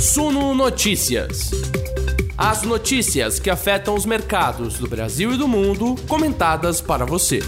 [0.00, 1.50] Suno Notícias.
[2.34, 7.40] As notícias que afetam os mercados do Brasil e do mundo, comentadas para você.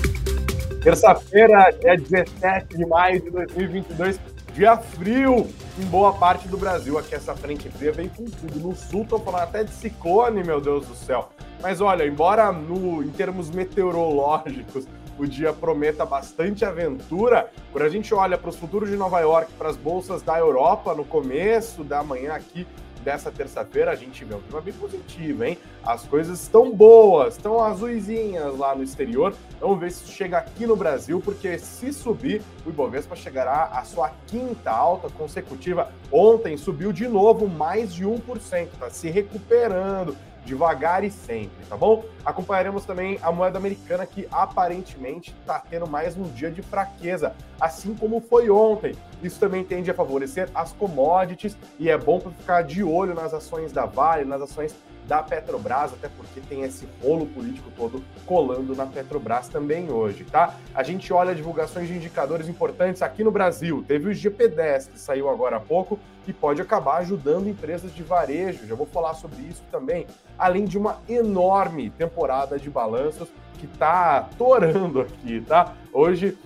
[0.82, 4.20] Terça-feira, dia 17 de maio de 2022,
[4.52, 5.48] dia frio
[5.78, 6.98] em boa parte do Brasil.
[6.98, 8.60] Aqui essa frente fria vem com tudo.
[8.60, 11.30] No sul, tô falando até de ciclone, meu Deus do céu.
[11.62, 14.86] Mas olha, embora no, em termos meteorológicos
[15.18, 19.52] o dia prometa bastante aventura, quando a gente olha para os futuros de Nova York,
[19.58, 22.66] para as bolsas da Europa no começo da manhã aqui
[23.02, 25.58] dessa terça-feira, a gente vê um clima bem positivo, hein?
[25.84, 29.34] As coisas estão boas, estão azuisinhas lá no exterior.
[29.60, 34.12] Vamos ver se chega aqui no Brasil, porque se subir, o Ibovespa chegará à sua
[34.28, 35.90] quinta alta consecutiva.
[36.10, 42.04] Ontem subiu de novo mais de 1%, está se recuperando devagar e sempre, tá bom?
[42.24, 47.94] Acompanharemos também a moeda americana que aparentemente está tendo mais um dia de fraqueza, assim
[47.94, 48.94] como foi ontem.
[49.22, 53.32] Isso também tende a favorecer as commodities e é bom para ficar de olho nas
[53.32, 54.74] ações da Vale, nas ações
[55.06, 60.54] da Petrobras, até porque tem esse rolo político todo colando na Petrobras também hoje, tá?
[60.74, 63.84] A gente olha divulgações de indicadores importantes aqui no Brasil.
[63.86, 68.66] Teve o GP10 que saiu agora há pouco e pode acabar ajudando empresas de varejo.
[68.66, 70.06] Já vou falar sobre isso também,
[70.38, 73.28] além de uma enorme temporada de balanços
[73.58, 75.74] que tá torando aqui, tá?
[75.92, 76.36] Hoje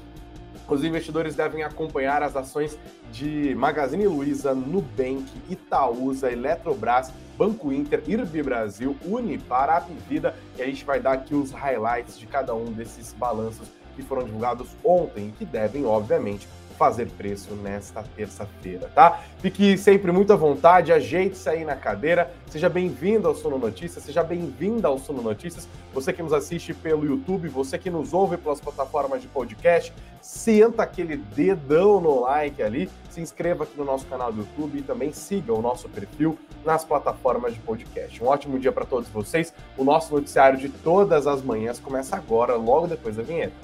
[0.75, 2.79] os investidores devem acompanhar as ações
[3.13, 10.85] de Magazine Luiza, Nubank, Itaúsa, Eletrobras, Banco Inter, IRB Brasil, Unipar, Apivida, e a gente
[10.85, 15.33] vai dar aqui os highlights de cada um desses balanços que foram divulgados ontem e
[15.33, 19.21] que devem, obviamente, fazer preço nesta terça-feira, tá?
[19.39, 24.23] Fique sempre muito à vontade, ajeite-se aí na cadeira, seja bem-vindo ao Sono Notícias, seja
[24.23, 28.61] bem-vinda ao Sono Notícias, você que nos assiste pelo YouTube, você que nos ouve pelas
[28.61, 34.33] plataformas de podcast, senta aquele dedão no like ali, se inscreva aqui no nosso canal
[34.33, 38.23] do YouTube e também siga o nosso perfil nas plataformas de podcast.
[38.23, 39.55] Um ótimo dia para todos vocês.
[39.79, 43.55] O nosso noticiário de todas as manhãs começa agora, logo depois da vinheta.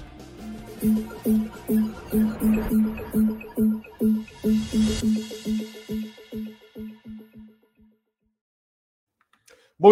[0.83, 0.89] Bom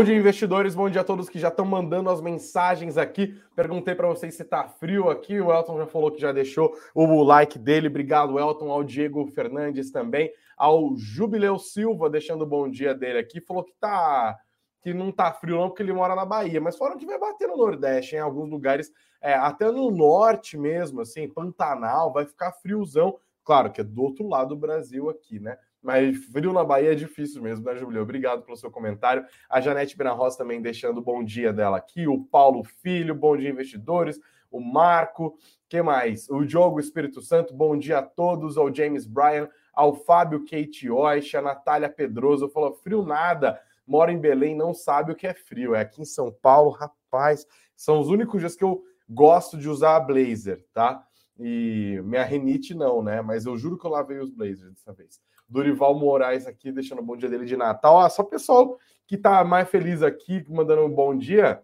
[0.04, 0.76] dia, investidores.
[0.76, 3.40] Bom dia a todos que já estão mandando as mensagens aqui.
[3.56, 5.40] Perguntei para vocês se está frio aqui.
[5.40, 7.88] O Elton já falou que já deixou o like dele.
[7.88, 8.70] Obrigado, Elton.
[8.70, 10.30] Ao Diego Fernandes também.
[10.58, 13.40] Ao Jubileu Silva, deixando o bom dia dele aqui.
[13.40, 14.38] Falou que tá
[14.82, 17.48] que não tá frio não, porque ele mora na Bahia, mas fora que vai bater
[17.48, 23.18] no Nordeste, em alguns lugares, é, até no Norte mesmo, assim, Pantanal, vai ficar friozão.
[23.44, 25.58] Claro que é do outro lado do Brasil aqui, né?
[25.82, 28.04] Mas frio na Bahia é difícil mesmo, né, Jubileu?
[28.04, 29.26] Obrigado pelo seu comentário.
[29.50, 32.08] A Janete Benarroz também deixando o bom dia dela aqui.
[32.08, 34.20] O Paulo Filho, bom dia, investidores.
[34.52, 35.38] O Marco,
[35.68, 36.30] que mais?
[36.30, 38.58] O Diogo Espírito Santo, bom dia a todos.
[38.58, 43.60] Ao James Bryan, ao Fábio Kate Oish, a Natália Pedroso, falou frio nada
[43.92, 45.76] mora em Belém, não sabe o que é frio.
[45.76, 50.00] É aqui em São Paulo, rapaz, são os únicos dias que eu gosto de usar
[50.00, 51.06] blazer, tá?
[51.38, 53.22] E minha renite não, né?
[53.22, 55.20] Mas eu juro que eu lavei os blazers dessa vez.
[55.46, 58.00] Dorival Moraes aqui, deixando um bom dia dele de Natal.
[58.00, 61.62] Ah, só o pessoal que tá mais feliz aqui, mandando um bom dia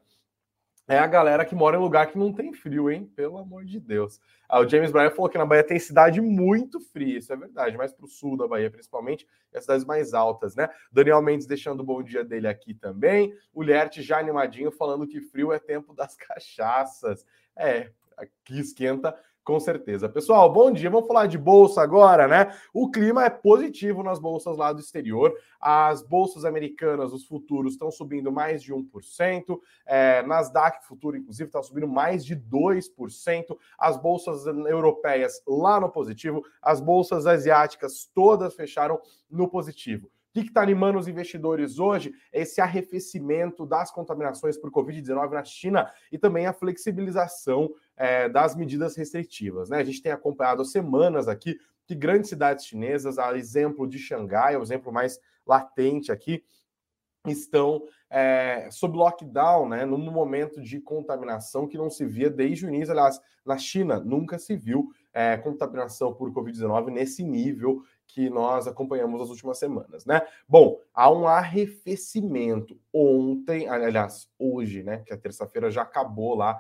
[0.88, 3.12] é a galera que mora em lugar que não tem frio, hein?
[3.16, 4.22] Pelo amor de Deus.
[4.48, 7.76] Ah, o James Bryan falou que na Bahia tem cidade muito fria, isso é verdade,
[7.76, 10.70] mais para o sul da Bahia, principalmente, e as cidades mais altas, né?
[10.90, 13.34] Daniel Mendes deixando o bom dia dele aqui também.
[13.54, 17.26] O Lerte já animadinho, falando que frio é tempo das cachaças.
[17.56, 19.14] É, aqui esquenta
[19.48, 20.10] com certeza.
[20.10, 20.90] Pessoal, bom dia.
[20.90, 22.54] Vamos falar de bolsa agora, né?
[22.74, 25.34] O clima é positivo nas bolsas lá do exterior.
[25.58, 29.58] As bolsas americanas, os futuros, estão subindo mais de 1%.
[29.86, 33.58] É, Nasdaq futuro, inclusive, está subindo mais de 2%.
[33.80, 36.44] As bolsas europeias lá no positivo.
[36.62, 39.00] As bolsas asiáticas todas fecharam
[39.32, 40.12] no positivo.
[40.38, 45.44] O que está animando os investidores hoje é esse arrefecimento das contaminações por Covid-19 na
[45.44, 49.68] China e também a flexibilização é, das medidas restritivas.
[49.68, 49.80] Né?
[49.80, 54.62] A gente tem acompanhado semanas aqui que grandes cidades chinesas, a exemplo de Xangai, o
[54.62, 56.44] exemplo mais latente aqui,
[57.26, 62.70] estão é, sob lockdown, né, num momento de contaminação que não se via desde o
[62.70, 62.92] início.
[62.92, 69.20] Aliás, na China nunca se viu é, contaminação por Covid-19 nesse nível que nós acompanhamos
[69.20, 70.22] nas últimas semanas, né?
[70.48, 75.04] Bom, há um arrefecimento ontem, aliás, hoje, né?
[75.06, 76.60] Que a terça-feira já acabou lá,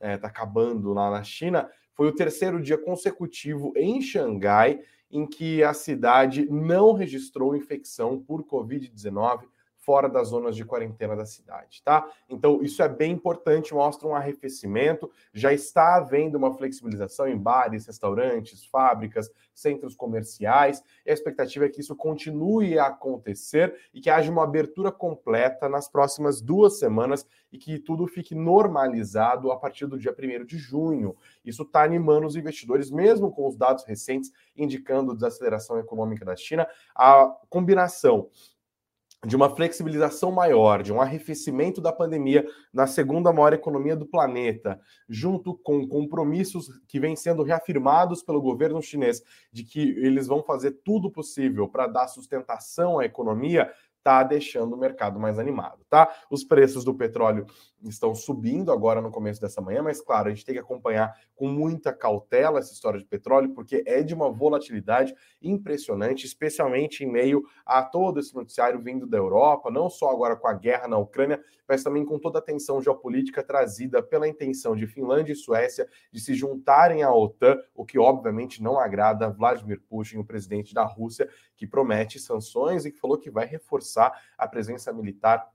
[0.00, 1.70] é, tá acabando lá na China.
[1.94, 4.80] Foi o terceiro dia consecutivo em Xangai
[5.10, 9.44] em que a cidade não registrou infecção por Covid-19
[9.88, 12.06] fora das zonas de quarentena da cidade, tá?
[12.28, 17.86] Então, isso é bem importante, mostra um arrefecimento, já está havendo uma flexibilização em bares,
[17.86, 24.10] restaurantes, fábricas, centros comerciais, e a expectativa é que isso continue a acontecer e que
[24.10, 29.86] haja uma abertura completa nas próximas duas semanas e que tudo fique normalizado a partir
[29.86, 31.16] do dia 1 de junho.
[31.42, 36.68] Isso está animando os investidores, mesmo com os dados recentes indicando desaceleração econômica da China,
[36.94, 38.28] a combinação
[39.26, 44.80] de uma flexibilização maior, de um arrefecimento da pandemia na segunda maior economia do planeta,
[45.08, 49.20] junto com compromissos que vêm sendo reafirmados pelo governo chinês
[49.52, 54.78] de que eles vão fazer tudo possível para dar sustentação à economia, está deixando o
[54.78, 56.08] mercado mais animado, tá?
[56.30, 57.46] Os preços do petróleo
[57.84, 61.46] estão subindo agora no começo dessa manhã, mas claro, a gente tem que acompanhar com
[61.46, 67.42] muita cautela essa história de petróleo, porque é de uma volatilidade impressionante, especialmente em meio
[67.64, 71.40] a todo esse noticiário vindo da Europa, não só agora com a guerra na Ucrânia,
[71.68, 76.18] mas também com toda a tensão geopolítica trazida pela intenção de Finlândia e Suécia de
[76.18, 81.28] se juntarem à OTAN, o que obviamente não agrada Vladimir Putin, o presidente da Rússia,
[81.56, 85.48] que promete sanções e que falou que vai reforçar a presença militar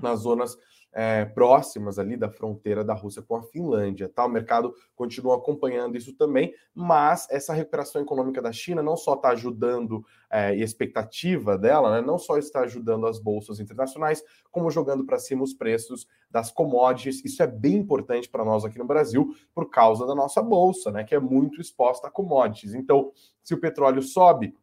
[0.00, 0.56] nas zonas
[0.98, 4.08] é, próximas ali da fronteira da Rússia com a Finlândia.
[4.08, 4.24] Tá?
[4.24, 9.28] O mercado continua acompanhando isso também, mas essa recuperação econômica da China não só está
[9.28, 14.70] ajudando é, e a expectativa dela, né, não só está ajudando as bolsas internacionais, como
[14.70, 17.22] jogando para cima os preços das commodities.
[17.22, 21.04] Isso é bem importante para nós aqui no Brasil por causa da nossa bolsa, né,
[21.04, 22.72] que é muito exposta a commodities.
[22.72, 24.54] Então, se o petróleo sobe,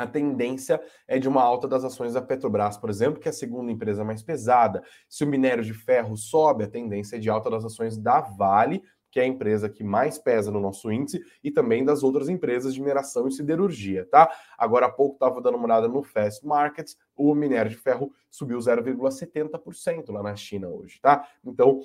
[0.00, 3.34] a tendência é de uma alta das ações da Petrobras, por exemplo, que é a
[3.34, 4.82] segunda empresa mais pesada.
[5.08, 8.82] Se o minério de ferro sobe, a tendência é de alta das ações da Vale,
[9.10, 12.72] que é a empresa que mais pesa no nosso índice, e também das outras empresas
[12.72, 14.30] de mineração e siderurgia, tá?
[14.56, 18.58] Agora há pouco estava dando uma olhada no Fast Markets, o minério de ferro subiu
[18.58, 21.26] 0,70% lá na China hoje, tá?
[21.44, 21.80] Então,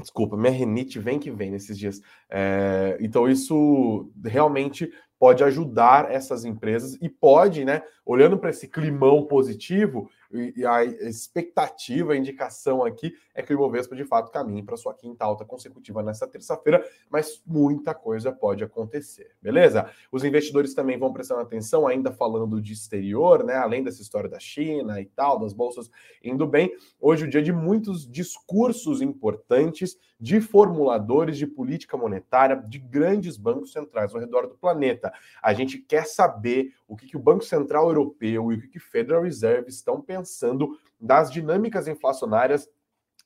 [0.00, 2.00] Desculpa, minha renite vem que vem nesses dias.
[2.30, 9.24] É, então, isso realmente pode ajudar essas empresas e pode, né, olhando para esse climão
[9.24, 14.76] positivo, e a expectativa, a indicação aqui é que o Ibovespa de fato caminhe para
[14.76, 19.90] sua quinta alta consecutiva nessa terça-feira, mas muita coisa pode acontecer, beleza?
[20.12, 23.54] Os investidores também vão prestando atenção, ainda falando de exterior, né?
[23.54, 25.90] Além dessa história da China e tal, das bolsas
[26.22, 26.76] indo bem.
[27.00, 33.36] Hoje é o dia de muitos discursos importantes de formuladores de política monetária de grandes
[33.36, 35.12] bancos centrais ao redor do planeta.
[35.42, 38.80] A gente quer saber o que, que o Banco Central Europeu e o que, que
[38.80, 42.68] Federal Reserve estão pensando das dinâmicas inflacionárias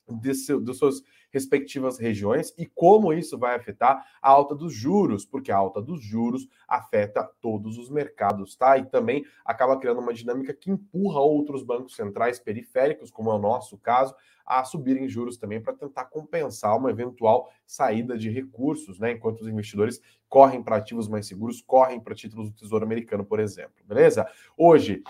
[0.07, 1.01] de, seu, de suas
[1.33, 6.01] respectivas regiões e como isso vai afetar a alta dos juros, porque a alta dos
[6.01, 8.77] juros afeta todos os mercados, tá?
[8.77, 13.39] E também acaba criando uma dinâmica que empurra outros bancos centrais periféricos, como é o
[13.39, 14.13] nosso caso,
[14.45, 19.13] a subirem juros também para tentar compensar uma eventual saída de recursos, né?
[19.13, 23.39] Enquanto os investidores correm para ativos mais seguros, correm para títulos do Tesouro Americano, por
[23.39, 24.27] exemplo, beleza?
[24.57, 25.01] Hoje,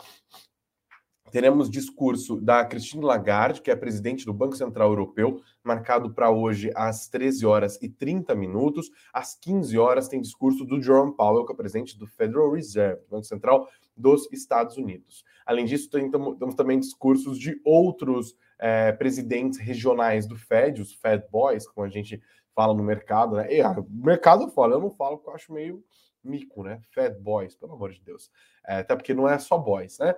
[1.33, 6.71] teremos discurso da Christine Lagarde, que é presidente do Banco Central Europeu, marcado para hoje
[6.75, 8.91] às 13 horas e 30 minutos.
[9.11, 13.23] Às 15 horas tem discurso do Jerome Powell, que é presidente do Federal Reserve, Banco
[13.23, 15.25] Central dos Estados Unidos.
[15.43, 21.67] Além disso, temos também discursos de outros é, presidentes regionais do Fed, os Fed Boys,
[21.67, 22.21] como a gente
[22.53, 23.51] fala no mercado, né?
[23.51, 25.83] E, ah, mercado fala, eu não falo porque eu acho meio
[26.23, 26.79] mico, né?
[26.91, 28.29] Fed Boys, pelo amor de Deus.
[28.67, 30.13] É, até porque não é só boys, né?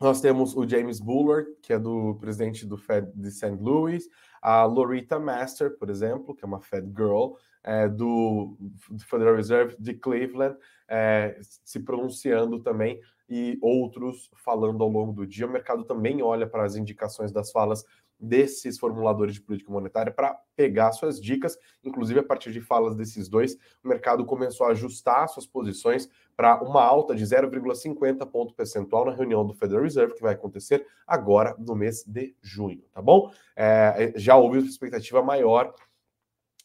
[0.00, 3.58] Nós temos o James Bullard, que é do presidente do Fed de St.
[3.60, 4.08] Louis,
[4.40, 8.56] a Loretta Master, por exemplo, que é uma Fed Girl, é, do,
[8.88, 10.56] do, Federal Reserve de Cleveland,
[10.88, 15.46] é, se pronunciando também, e outros falando ao longo do dia.
[15.46, 17.84] O mercado também olha para as indicações das falas
[18.20, 23.28] desses formuladores de política monetária para pegar suas dicas, inclusive a partir de falas desses
[23.28, 29.04] dois, o mercado começou a ajustar suas posições para uma alta de 0,50 ponto percentual
[29.04, 33.30] na reunião do Federal Reserve, que vai acontecer agora no mês de junho, tá bom?
[33.56, 35.74] É, já houve uma expectativa maior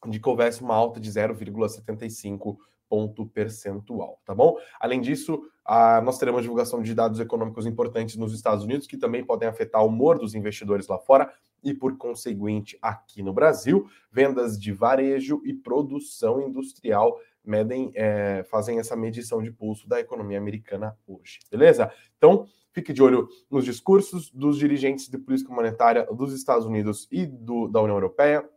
[0.08, 2.58] de que houvesse uma alta de 0,75
[2.96, 4.56] ponto percentual, tá bom?
[4.80, 9.22] Além disso, a, nós teremos divulgação de dados econômicos importantes nos Estados Unidos, que também
[9.22, 11.30] podem afetar o humor dos investidores lá fora
[11.62, 13.86] e, por conseguinte, aqui no Brasil.
[14.10, 20.38] Vendas de varejo e produção industrial medem, é, fazem essa medição de pulso da economia
[20.38, 21.92] americana hoje, beleza?
[22.18, 27.26] Então, fique de olho nos discursos dos dirigentes de política monetária dos Estados Unidos e
[27.26, 28.50] do, da União Europeia,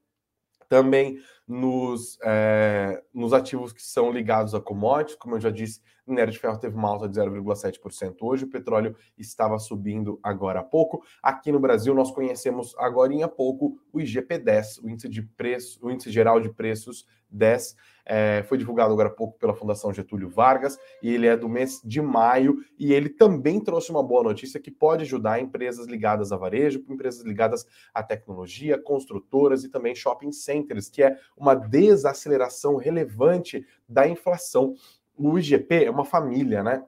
[0.68, 1.18] também
[1.48, 6.38] nos, é, nos ativos que são ligados a commodities, como eu já disse, minério de
[6.38, 11.04] ferro teve uma alta de 0,7% hoje, o petróleo estava subindo agora há pouco.
[11.22, 15.90] Aqui no Brasil, nós conhecemos agora há pouco o IGP-10, o índice de preço, o
[15.90, 20.78] índice geral de preços 10, é, foi divulgado agora há pouco pela Fundação Getúlio Vargas,
[21.02, 24.70] e ele é do mês de maio, e ele também trouxe uma boa notícia que
[24.70, 30.88] pode ajudar empresas ligadas a varejo, empresas ligadas à tecnologia, construtoras e também shopping centers,
[30.88, 34.74] que é uma desaceleração relevante da inflação
[35.18, 36.84] o IGP é uma família, né?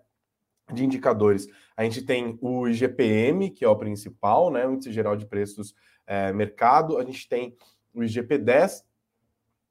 [0.73, 1.49] De indicadores.
[1.77, 4.67] A gente tem o IGPM, que é o principal, né?
[4.67, 5.75] O índice geral de preços
[6.07, 6.97] é, mercado.
[6.97, 7.57] A gente tem
[7.93, 8.85] o IGP-10.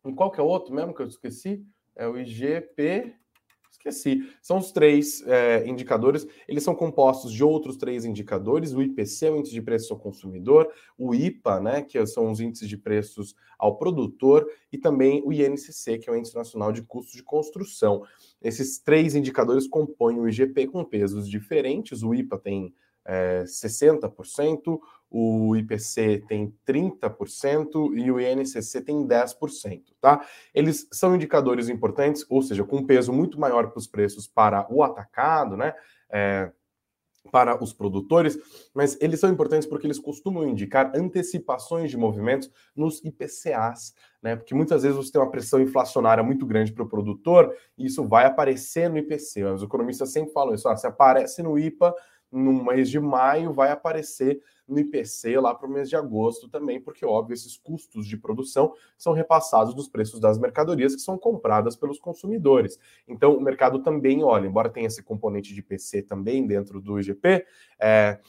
[0.06, 1.66] E qual que é outro mesmo que eu esqueci?
[1.96, 3.16] É o IGP.
[3.80, 4.30] Esqueci.
[4.42, 6.28] São os três é, indicadores.
[6.50, 10.70] Eles são compostos de outros três indicadores: o IPC, o índice de preço ao consumidor,
[10.98, 15.98] o IPA, né, que são os índices de preços ao produtor, e também o INCC,
[15.98, 18.04] que é o Índice Nacional de Custos de Construção.
[18.42, 22.04] Esses três indicadores compõem o IGP com pesos diferentes.
[22.04, 22.74] O IPA tem
[23.06, 24.80] é, 60%,
[25.10, 30.24] o IPC tem 30% e o INCC tem 10%, tá?
[30.54, 34.84] Eles são indicadores importantes, ou seja, com peso muito maior para os preços para o
[34.84, 35.74] atacado, né?
[36.12, 36.52] É,
[37.32, 38.38] para os produtores,
[38.74, 44.36] mas eles são importantes porque eles costumam indicar antecipações de movimentos nos IPCAs, né?
[44.36, 48.08] Porque muitas vezes você tem uma pressão inflacionária muito grande para o produtor e isso
[48.08, 49.44] vai aparecer no IPC.
[49.44, 51.94] Os economistas sempre falam isso: ah, se aparece no IPA
[52.32, 56.80] no mês de maio, vai aparecer no IPC lá para o mês de agosto também,
[56.80, 61.76] porque, óbvio, esses custos de produção são repassados nos preços das mercadorias que são compradas
[61.76, 62.80] pelos consumidores.
[63.08, 67.46] Então, o mercado também olha, embora tenha esse componente de IPC também dentro do IGP,
[67.80, 68.20] é,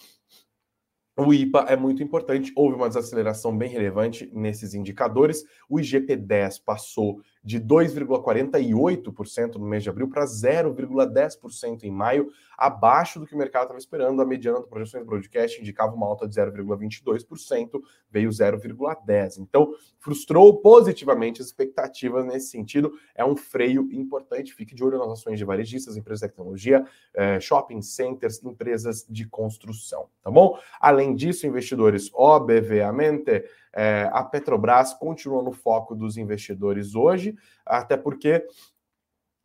[1.17, 5.45] o IPA é muito importante, houve uma desaceleração bem relevante nesses indicadores.
[5.69, 13.27] O IGP-10 passou de 2,48% no mês de abril para 0,10% em maio, abaixo do
[13.27, 14.21] que o mercado estava esperando.
[14.21, 17.81] A mediana das projeções do broadcast indicava uma alta de 0,22%,
[18.11, 19.39] veio 0,10%.
[19.39, 22.93] Então, frustrou positivamente as expectativas nesse sentido.
[23.15, 24.55] É um freio importante.
[24.55, 29.27] Fique de olho nas ações de varejistas, empresas de tecnologia, eh, shopping centers, empresas de
[29.27, 30.59] construção, tá bom?
[30.79, 33.45] Além disso, investidores, obviamente,
[33.75, 38.47] é, a Petrobras continua no foco dos investidores hoje, até porque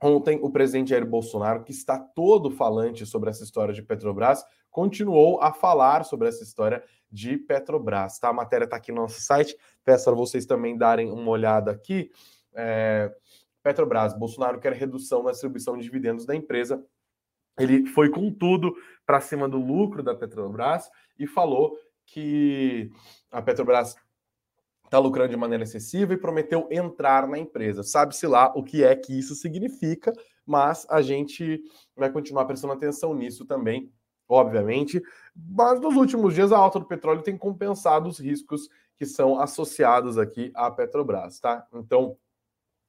[0.02, 5.42] ontem o presidente Jair Bolsonaro, que está todo falante sobre essa história de Petrobras, continuou
[5.42, 8.20] a falar sobre essa história de Petrobras.
[8.20, 8.30] Tá?
[8.30, 12.12] A matéria está aqui no nosso site, peço para vocês também darem uma olhada aqui.
[12.54, 13.14] É,
[13.64, 16.84] Petrobras, Bolsonaro quer redução na distribuição de dividendos da empresa.
[17.58, 22.92] Ele foi com tudo para cima do lucro da Petrobras e falou que
[23.32, 23.96] a Petrobras
[24.86, 27.84] está lucrando de maneira excessiva e prometeu entrar na empresa.
[27.84, 30.14] Sabe-se lá o que é que isso significa,
[30.46, 31.62] mas a gente
[31.96, 33.92] vai continuar prestando atenção nisso também,
[34.30, 35.02] obviamente.
[35.36, 40.18] Mas nos últimos dias a alta do petróleo tem compensado os riscos que são associados
[40.18, 41.68] aqui à Petrobras, tá?
[41.74, 42.16] Então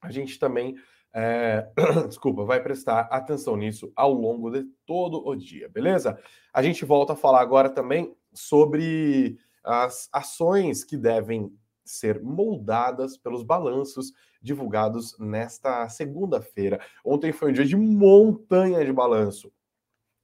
[0.01, 0.75] a gente também,
[1.13, 1.67] é...
[2.07, 6.17] desculpa, vai prestar atenção nisso ao longo de todo o dia, beleza?
[6.53, 11.51] A gente volta a falar agora também sobre as ações que devem
[11.91, 16.79] ser moldadas pelos balanços divulgados nesta segunda-feira.
[17.03, 19.51] Ontem foi um dia de montanha de balanço.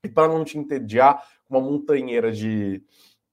[0.04, 2.84] E para não te entediar com uma montanheira de,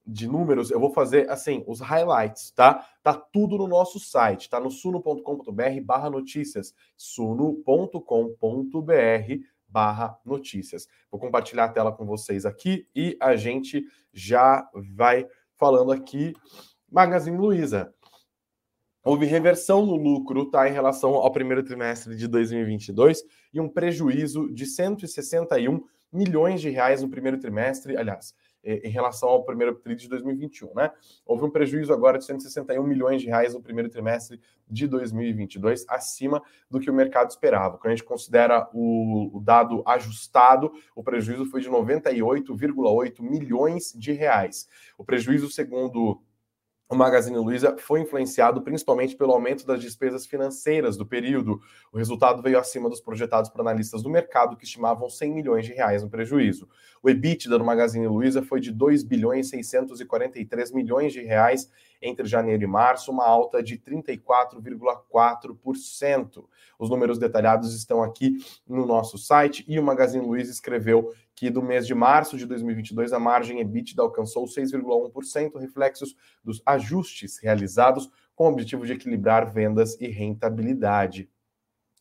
[0.07, 2.87] de números, eu vou fazer assim os highlights, tá?
[3.03, 8.01] Tá tudo no nosso site, tá no suno.com.br barra notícias, suno.com.br
[9.69, 10.89] barra notícias.
[11.11, 16.35] Vou compartilhar a tela com vocês aqui e a gente já vai falando aqui.
[16.91, 17.95] Magazine Luiza.
[19.03, 24.53] Houve reversão no lucro tá, em relação ao primeiro trimestre de 2022 e um prejuízo
[24.53, 30.11] de 161 milhões de reais no primeiro trimestre, aliás, em relação ao primeiro trimestre de
[30.11, 30.91] 2021, né?
[31.25, 34.39] Houve um prejuízo agora de 161 milhões de reais no primeiro trimestre
[34.69, 37.79] de 2022, acima do que o mercado esperava.
[37.79, 44.13] Quando a gente considera o, o dado ajustado, o prejuízo foi de 98,8 milhões de
[44.13, 44.69] reais.
[44.99, 46.21] O prejuízo, segundo
[46.91, 51.61] o Magazine Luiza foi influenciado principalmente pelo aumento das despesas financeiras do período.
[51.93, 55.73] O resultado veio acima dos projetados por analistas do mercado, que estimavam 100 milhões de
[55.73, 56.69] reais no prejuízo.
[57.01, 61.71] O EBITDA do Magazine Luiza foi de 2 bilhões 643 milhões de reais
[62.03, 66.45] entre janeiro e março, uma alta de 34,4%.
[66.79, 71.63] Os números detalhados estão aqui no nosso site e o Magazine Luiza escreveu que do
[71.63, 78.45] mês de março de 2022 a margem EBITDA alcançou 6,1%, reflexos dos ajustes realizados com
[78.45, 81.29] o objetivo de equilibrar vendas e rentabilidade.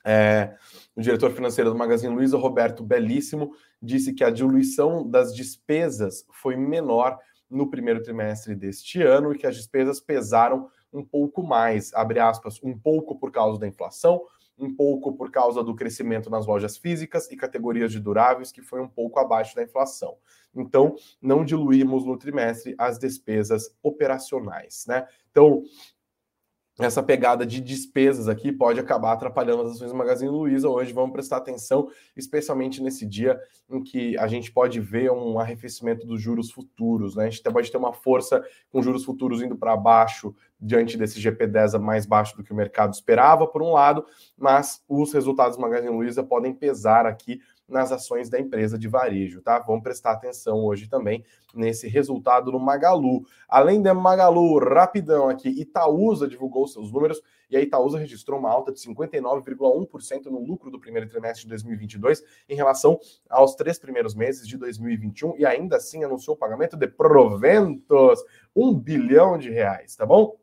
[0.05, 0.55] É,
[0.95, 3.51] o diretor financeiro do Magazine Luiza, Roberto Belíssimo,
[3.81, 9.47] disse que a diluição das despesas foi menor no primeiro trimestre deste ano e que
[9.47, 14.21] as despesas pesaram um pouco mais, abre aspas, um pouco por causa da inflação,
[14.57, 18.81] um pouco por causa do crescimento nas lojas físicas e categorias de duráveis, que foi
[18.81, 20.17] um pouco abaixo da inflação.
[20.53, 25.07] Então, não diluímos no trimestre as despesas operacionais, né?
[25.31, 25.63] Então,
[26.79, 30.69] essa pegada de despesas aqui pode acabar atrapalhando as ações do Magazine Luiza.
[30.69, 33.37] Hoje vamos prestar atenção, especialmente nesse dia
[33.69, 37.17] em que a gente pode ver um arrefecimento dos juros futuros.
[37.17, 37.25] Né?
[37.25, 41.77] A gente pode ter uma força com juros futuros indo para baixo diante desse GP10
[41.79, 44.05] mais baixo do que o mercado esperava, por um lado,
[44.37, 49.41] mas os resultados do Magazine Luiza podem pesar aqui nas ações da empresa de varejo,
[49.41, 49.59] tá?
[49.59, 51.23] Vamos prestar atenção hoje também
[51.53, 53.25] nesse resultado no Magalu.
[53.47, 58.71] Além da Magalu, rapidão aqui, Itaúsa divulgou seus números e a Itaúsa registrou uma alta
[58.71, 62.99] de 59,1% no lucro do primeiro trimestre de 2022 em relação
[63.29, 68.23] aos três primeiros meses de 2021 e ainda assim anunciou o pagamento de proventos,
[68.55, 70.37] um bilhão de reais, tá bom?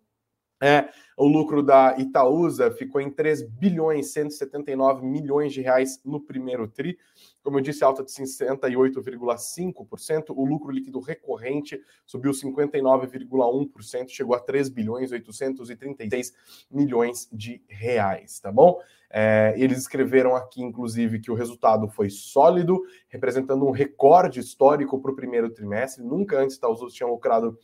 [0.60, 6.68] É, o lucro da Itaúsa ficou em 3 bilhões 179 milhões de reais no primeiro
[6.68, 6.96] tri.
[7.42, 10.26] Como eu disse, alta de 68,5%.
[10.30, 16.34] O lucro líquido recorrente subiu 59,1%, chegou a 3 bilhões 836
[16.70, 18.78] milhões de reais, tá bom?
[19.08, 25.12] É, eles escreveram aqui, inclusive, que o resultado foi sólido, representando um recorde histórico para
[25.12, 26.04] o primeiro trimestre.
[26.04, 27.58] Nunca antes Itaúsa tinha lucrado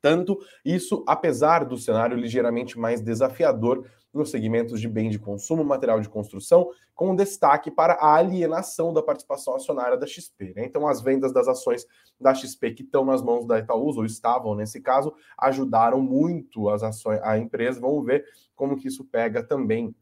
[0.00, 6.00] tanto isso apesar do cenário ligeiramente mais desafiador nos segmentos de bem de consumo, material
[6.00, 10.52] de construção, com destaque para a alienação da participação acionária da XP.
[10.54, 10.64] Né?
[10.64, 11.86] Então, as vendas das ações
[12.20, 16.82] da XP que estão nas mãos da Itaúsa, ou estavam nesse caso, ajudaram muito as
[16.82, 17.80] ações, a empresa.
[17.80, 18.24] Vamos ver
[18.56, 19.94] como que isso pega também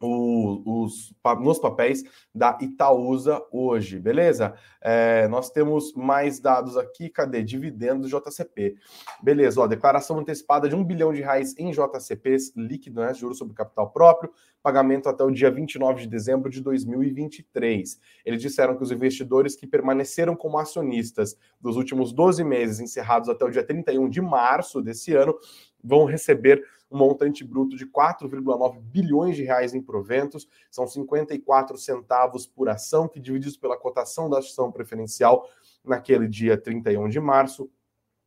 [0.00, 4.54] o, os, nos papéis da Itaúsa hoje, beleza?
[4.82, 7.42] É, nós temos mais dados aqui, cadê?
[7.42, 8.76] Dividendos JCP.
[9.22, 13.14] Beleza, ó, declaração antecipada de um bilhão de reais em JCPs líquido, né?
[13.14, 14.30] Juros sobre capital próprio,
[14.62, 17.98] pagamento até o dia 29 de dezembro de 2023.
[18.24, 23.44] Eles disseram que os investidores que permaneceram como acionistas dos últimos 12 meses, encerrados até
[23.44, 25.34] o dia 31 de março desse ano,
[25.82, 26.62] vão receber
[26.96, 33.06] um montante bruto de 4,9 bilhões de reais em proventos, são 54 centavos por ação,
[33.06, 35.46] que divididos pela cotação da ação preferencial
[35.84, 37.70] naquele dia 31 de março,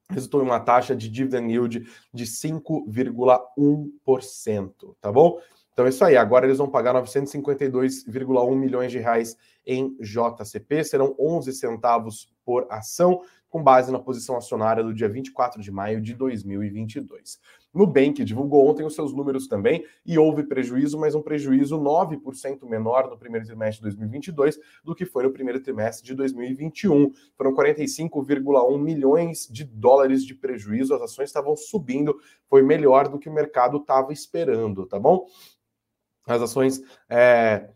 [0.09, 5.41] resultou em uma taxa de dividend yield de 5,1%, tá bom?
[5.71, 6.17] Então é isso aí.
[6.17, 13.21] Agora eles vão pagar 952,1 milhões de reais em JCP, serão 11 centavos por ação,
[13.49, 17.39] com base na posição acionária do dia 24 de maio de 2022.
[17.73, 23.09] Nubank divulgou ontem os seus números também e houve prejuízo, mas um prejuízo 9% menor
[23.09, 27.11] no primeiro trimestre de 2022 do que foi no primeiro trimestre de 2021.
[27.35, 33.29] Foram 45,1 milhões de dólares de prejuízo, as ações estavam subindo, foi melhor do que
[33.29, 35.25] o mercado estava esperando, tá bom?
[36.25, 37.69] As ações é,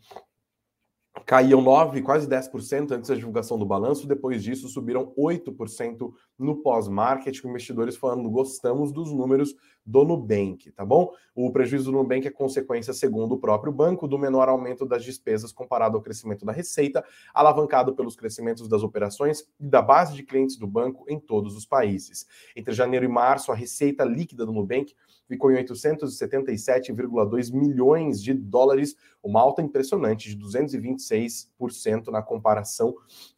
[1.26, 7.40] caíam 9, quase 10% antes da divulgação do balanço, depois disso subiram 8% no pós-market,
[7.40, 11.12] com investidores falando gostamos dos números do Nubank, tá bom?
[11.36, 15.52] O prejuízo do Nubank é consequência, segundo o próprio banco, do menor aumento das despesas
[15.52, 20.58] comparado ao crescimento da receita, alavancado pelos crescimentos das operações e da base de clientes
[20.58, 22.26] do banco em todos os países.
[22.56, 24.96] Entre janeiro e março, a receita líquida do Nubank
[25.34, 32.94] ficou em 877,2 milhões de dólares, uma alta impressionante de 226% na comparação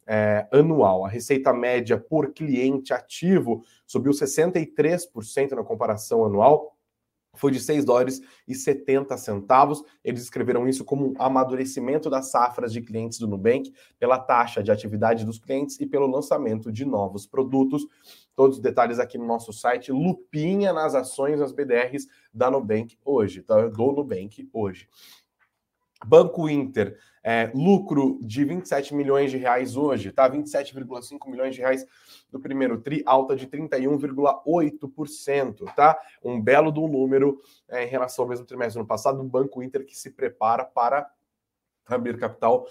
[0.06, 1.06] é, anual.
[1.06, 6.76] A receita média por cliente ativo subiu 63% na comparação anual
[7.36, 9.82] foi de 6 dólares e 70 centavos.
[10.02, 14.72] Eles escreveram isso como um amadurecimento das safras de clientes do Nubank, pela taxa de
[14.72, 17.86] atividade dos clientes e pelo lançamento de novos produtos.
[18.36, 23.42] Todos os detalhes aqui no nosso site, lupinha nas ações, nas BDRs da Nubank hoje,
[23.42, 23.66] tá?
[23.66, 24.88] Do Nubank hoje.
[26.04, 30.30] Banco Inter, é, lucro de 27 milhões de reais hoje, tá?
[30.30, 31.86] 27,5 milhões de reais
[32.30, 35.98] no primeiro TRI, alta de 31,8%, tá?
[36.22, 39.86] Um belo do número é, em relação ao mesmo trimestre no passado, um Banco Inter
[39.86, 41.10] que se prepara para
[41.86, 42.66] abrir capital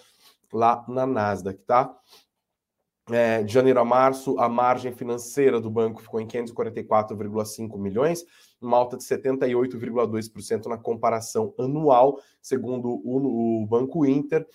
[0.53, 1.97] lá na Nasdaq, tá?
[3.11, 8.25] É, de janeiro a março, a margem financeira do banco ficou em 544,5 milhões,
[8.59, 14.47] uma alta de 78,2% na comparação anual, segundo o, o, Banco Inter.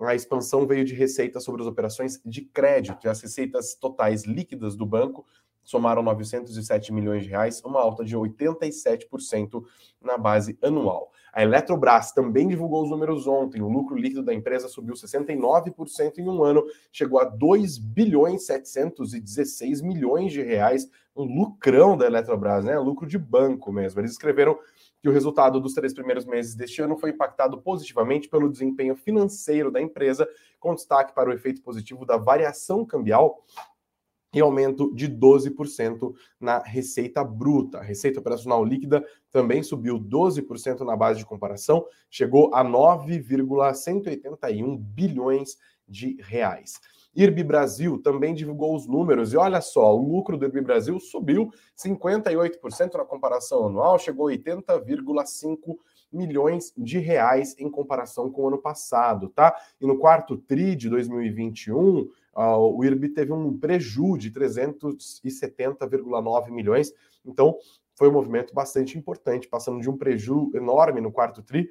[0.00, 4.76] A expansão veio de receita sobre as operações de crédito, e as receitas totais líquidas
[4.76, 5.26] do banco
[5.64, 9.64] somaram 907 milhões de reais, uma alta de 87%
[10.00, 11.10] na base anual.
[11.36, 13.60] A Eletrobras também divulgou os números ontem.
[13.60, 19.82] O lucro líquido da empresa subiu 69% em um ano, chegou a 2 bilhões 716
[19.82, 22.78] milhões de reais, um lucrão da Eletrobras, né?
[22.78, 24.00] Lucro de banco mesmo.
[24.00, 24.58] Eles escreveram
[25.02, 29.70] que o resultado dos três primeiros meses deste ano foi impactado positivamente pelo desempenho financeiro
[29.70, 30.26] da empresa,
[30.58, 33.44] com destaque para o efeito positivo da variação cambial
[34.34, 37.78] e aumento de 12% na receita bruta.
[37.78, 45.56] A receita operacional líquida também subiu 12% na base de comparação, chegou a 9,181 bilhões
[45.88, 46.78] de reais.
[47.14, 51.50] IRB Brasil também divulgou os números e olha só, o lucro do IRB Brasil subiu
[51.74, 55.78] 58% na comparação anual, chegou a 80,5
[56.12, 59.56] milhões de reais em comparação com o ano passado, tá?
[59.80, 66.92] E no quarto TRI de 2021, Uh, o IRB teve um prejuízo de 370,9 milhões,
[67.24, 67.56] então
[67.96, 71.70] foi um movimento bastante importante, passando de um prejuízo enorme no quarto TRI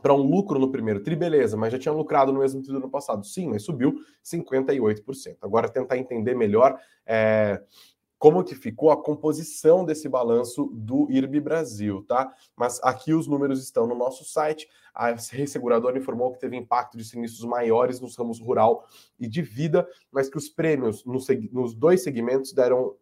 [0.00, 2.78] para um lucro no primeiro TRI, beleza, mas já tinha lucrado no mesmo TRI do
[2.78, 3.26] ano passado.
[3.26, 5.36] Sim, mas subiu 58%.
[5.42, 7.60] Agora tentar entender melhor é,
[8.18, 12.32] como que ficou a composição desse balanço do IRB Brasil, tá?
[12.56, 14.68] Mas aqui os números estão no nosso site.
[14.92, 18.84] A resseguradora informou que teve impacto de sinistros maiores nos ramos rural
[19.20, 22.96] e de vida, mas que os prêmios nos, dois segmentos deram,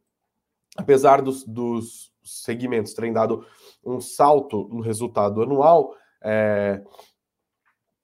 [0.77, 3.47] apesar dos, dos segmentos terem dado
[3.83, 6.83] um salto no resultado anual, é,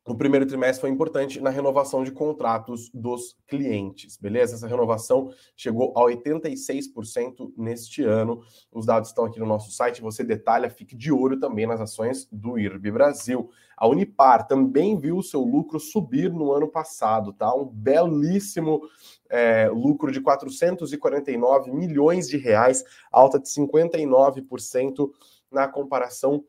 [0.04, 4.56] o primeiro trimestre foi importante na renovação de contratos dos clientes, beleza?
[4.56, 8.42] Essa renovação chegou a 86% neste ano.
[8.72, 12.26] Os dados estão aqui no nosso site, você detalha, fique de olho também nas ações
[12.32, 13.48] do IRB Brasil.
[13.76, 17.54] A Unipar também viu o seu lucro subir no ano passado, tá?
[17.54, 18.82] Um belíssimo
[19.30, 25.10] é, lucro de 449 milhões de reais, alta de 59%
[25.48, 26.44] na comparação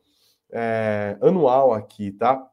[0.50, 2.50] é, anual aqui, tá?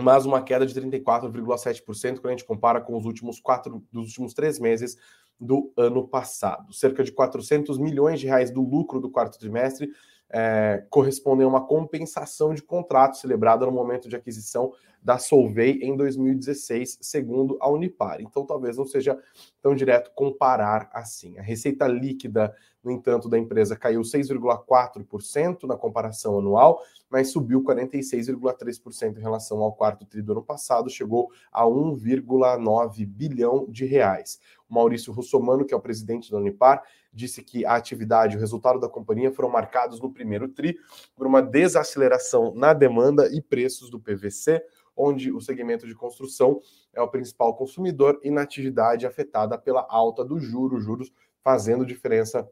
[0.00, 4.34] Mas uma queda de 34,7% quando a gente compara com os últimos quatro dos últimos
[4.34, 4.96] três meses
[5.40, 6.72] do ano passado.
[6.72, 9.90] Cerca de 400 milhões de reais do lucro do quarto trimestre
[10.28, 14.72] é, correspondem a uma compensação de contrato celebrada no momento de aquisição
[15.06, 18.20] da Solvay em 2016, segundo a Unipar.
[18.20, 19.16] Então, talvez não seja
[19.62, 21.38] tão direto comparar assim.
[21.38, 29.16] A receita líquida, no entanto, da empresa caiu 6,4% na comparação anual, mas subiu 46,3%
[29.16, 34.40] em relação ao quarto tri do ano passado, chegou a 1,9 bilhão de reais.
[34.68, 38.40] O Maurício Russomano, que é o presidente da Unipar, disse que a atividade e o
[38.40, 40.76] resultado da companhia foram marcados no primeiro tri
[41.14, 44.62] por uma desaceleração na demanda e preços do PVC,
[44.96, 46.60] onde o segmento de construção
[46.92, 52.48] é o principal consumidor e na atividade afetada pela alta do juro, juros fazendo diferença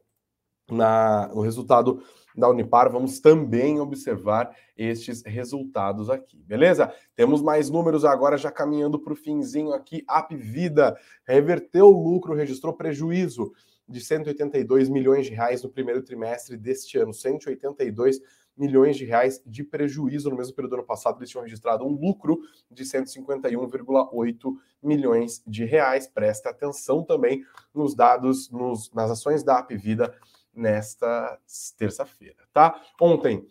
[0.69, 2.01] na, no resultado
[2.35, 2.91] da Unipar.
[2.91, 6.93] Vamos também observar estes resultados aqui, beleza?
[7.15, 10.03] Temos mais números agora, já caminhando para o finzinho aqui.
[10.09, 13.51] App Vida reverteu o lucro, registrou prejuízo
[13.87, 19.63] de 182 milhões de reais no primeiro trimestre deste ano, 182 milhões de reais de
[19.63, 21.19] prejuízo no mesmo período do ano passado.
[21.19, 22.39] Eles tinham registrado um lucro
[22.69, 26.07] de 151,8 milhões de reais.
[26.07, 30.15] Presta atenção também nos dados, nos, nas ações da Apvida
[30.53, 31.37] nesta
[31.77, 32.81] terça-feira, tá?
[32.99, 33.45] Ontem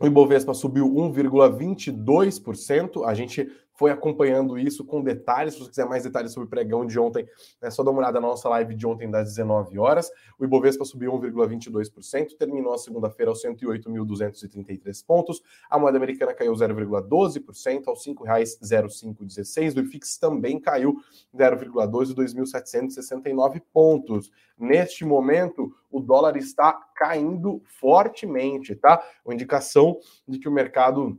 [0.00, 3.06] o Ibovespa subiu 1,22%.
[3.06, 3.48] A gente
[3.80, 5.54] foi acompanhando isso com detalhes.
[5.54, 7.26] Se você quiser mais detalhes sobre o pregão de ontem,
[7.62, 10.10] é só dar uma olhada na nossa live de ontem das 19 horas.
[10.38, 15.42] O Ibovespa subiu 1,22%, terminou a segunda-feira aos 108.233 pontos.
[15.70, 19.76] A moeda americana caiu 0,12% aos R$ 5,0516.
[19.78, 20.96] O IFIX também caiu
[21.34, 24.30] 0,12 2.769 pontos.
[24.58, 29.02] Neste momento, o dólar está caindo fortemente, tá?
[29.24, 31.18] Uma indicação de que o mercado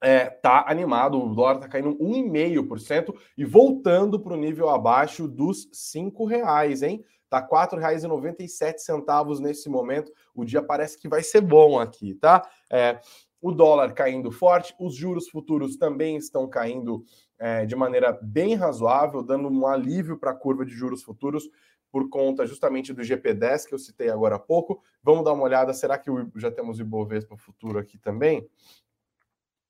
[0.00, 5.68] é, tá animado, o dólar tá caindo 1,5% e voltando para o nível abaixo dos
[5.72, 7.04] cinco reais, hein?
[7.28, 10.10] Tá R$ 4,97 nesse momento.
[10.34, 12.48] O dia parece que vai ser bom aqui, tá?
[12.70, 12.98] É,
[13.40, 17.04] o dólar caindo forte, os juros futuros também estão caindo
[17.38, 21.48] é, de maneira bem razoável, dando um alívio para a curva de juros futuros
[21.90, 24.82] por conta justamente do GP10 que eu citei agora há pouco.
[25.02, 28.46] Vamos dar uma olhada, será que já temos Ibovespa futuro aqui também?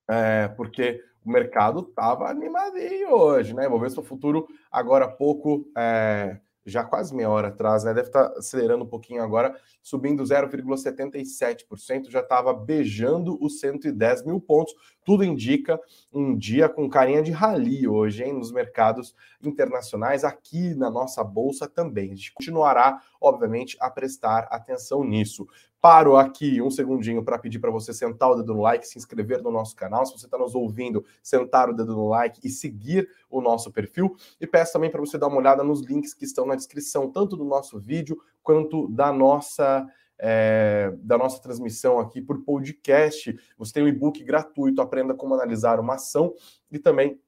[0.09, 3.69] É, porque o mercado estava animadinho hoje, né?
[3.69, 7.93] Bovespa Futuro, agora há pouco, é, já quase meia hora atrás, né?
[7.93, 14.41] Deve estar tá acelerando um pouquinho agora, subindo 0,77%, já estava beijando os 110 mil
[14.41, 14.75] pontos.
[15.09, 15.81] Tudo indica
[16.13, 21.67] um dia com carinha de rali hoje, hein, nos mercados internacionais, aqui na nossa bolsa
[21.67, 22.13] também.
[22.13, 25.49] A gente continuará, obviamente, a prestar atenção nisso.
[25.81, 29.43] Paro aqui um segundinho para pedir para você sentar o dedo no like, se inscrever
[29.43, 30.05] no nosso canal.
[30.05, 34.15] Se você está nos ouvindo, sentar o dedo no like e seguir o nosso perfil.
[34.39, 37.35] E peço também para você dar uma olhada nos links que estão na descrição, tanto
[37.35, 43.39] do nosso vídeo quanto da nossa é, da nossa transmissão aqui por podcast.
[43.57, 46.35] Você tem um e-book gratuito, Aprenda Como Analisar uma Ação,
[46.71, 47.21] e também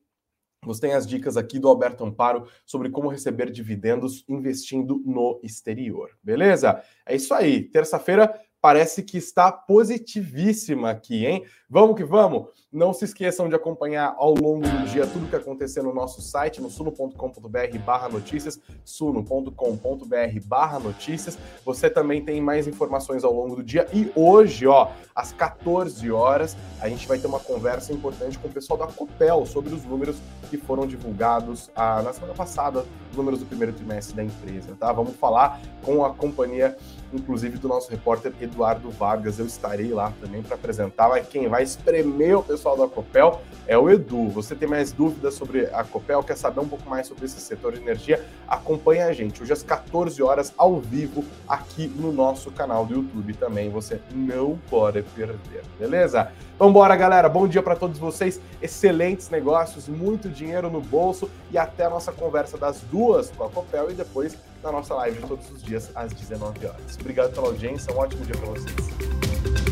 [0.63, 6.11] você tem as dicas aqui do Alberto Amparo sobre como receber dividendos investindo no exterior.
[6.23, 6.83] Beleza?
[7.07, 7.63] É isso aí.
[7.63, 11.45] Terça-feira parece que está positivíssima aqui, hein?
[11.69, 12.49] Vamos que vamos!
[12.73, 16.61] Não se esqueçam de acompanhar ao longo do dia tudo que acontecer no nosso site,
[16.61, 21.37] no suno.com.br barra notícias, suno.com.br barra notícias.
[21.65, 23.89] Você também tem mais informações ao longo do dia.
[23.93, 28.53] E hoje, ó, às 14 horas, a gente vai ter uma conversa importante com o
[28.53, 30.17] pessoal da Copel sobre os números
[30.49, 34.93] que foram divulgados ah, na semana passada, os números do primeiro trimestre da empresa, tá?
[34.93, 36.77] Vamos falar com a companhia,
[37.13, 39.39] inclusive, do nosso repórter Eduardo Vargas.
[39.39, 43.77] Eu estarei lá também para apresentar, mas quem vai espremer o pessoal da Copel é
[43.77, 44.29] o Edu.
[44.31, 47.73] Você tem mais dúvidas sobre a Copel, quer saber um pouco mais sobre esse setor
[47.73, 48.25] de energia?
[48.47, 53.35] Acompanhe a gente hoje às 14 horas ao vivo aqui no nosso canal do YouTube
[53.35, 53.71] também.
[53.71, 56.33] Você não pode perder, beleza?
[56.59, 57.29] Vamos embora, galera.
[57.29, 58.41] Bom dia para todos vocês.
[58.61, 63.49] Excelentes negócios, muito dinheiro no bolso e até a nossa conversa das duas com a
[63.49, 66.97] Copel e depois na nossa live todos os dias às 19 horas.
[67.01, 67.93] Obrigado pela audiência.
[67.95, 69.70] Um ótimo dia para vocês.